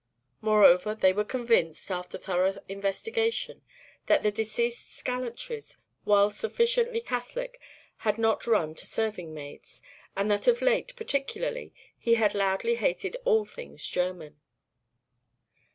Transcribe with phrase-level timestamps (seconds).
[0.41, 3.61] Moreover, they were convinced, after thorough investigation,
[4.07, 7.61] that the deceased's gallantries, while sufficiently catholic,
[7.97, 9.79] had not run to serving maids,
[10.15, 14.39] and that of late particularly he had loudly hated all things German.